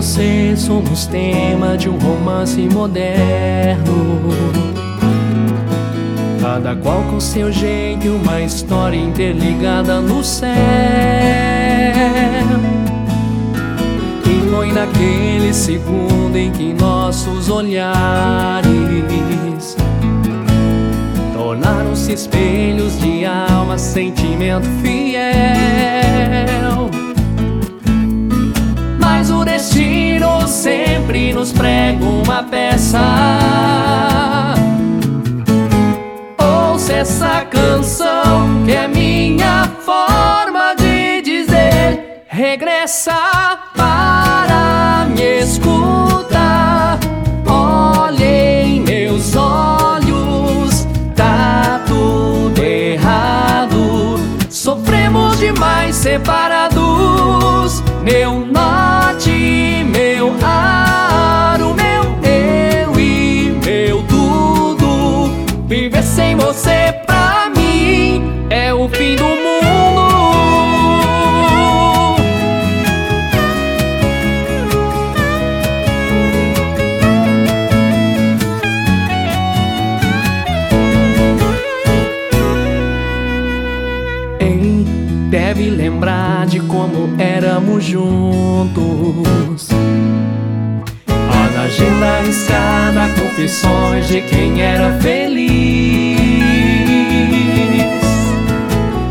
[0.00, 4.30] você somos tema de um romance moderno.
[6.40, 10.54] Cada qual com seu jeito uma história interligada no céu.
[14.24, 18.70] E foi naquele segundo em que nossos olhares
[21.34, 26.69] tornaram-se espelhos de alma, sentimento fiel.
[32.42, 33.00] Peça.
[36.38, 46.98] Ouça essa canção que é minha forma de dizer: regressa para me escutar.
[47.46, 54.18] Olhe em meus olhos, tá tudo errado.
[54.48, 57.82] Sofremos demais separados.
[58.02, 60.69] Meu norte, meu aro,
[85.30, 89.68] deve lembrar de como éramos juntos.
[91.08, 96.18] A agenda arriscada, confissões de quem era feliz.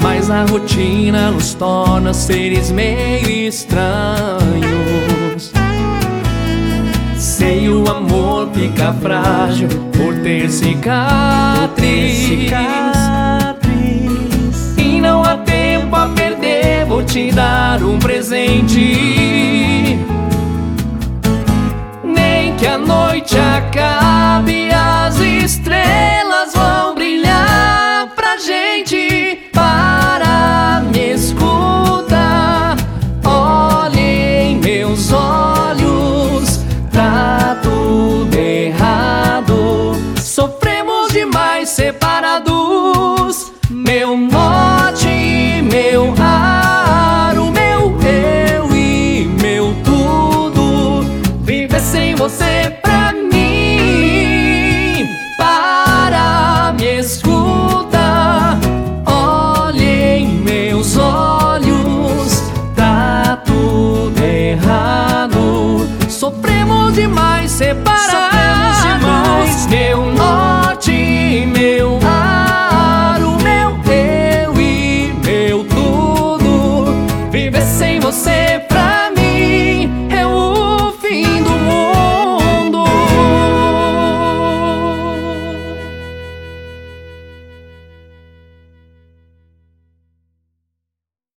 [0.00, 4.44] Mas a rotina nos torna seres meio estranhos.
[7.16, 12.28] Sei o amor fica frágil por ter cicatriz.
[12.30, 13.63] E
[18.24, 19.98] presente.
[22.02, 24.73] Nem que a noite acabe,